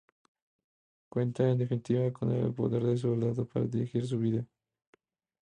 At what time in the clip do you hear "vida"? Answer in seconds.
4.17-4.43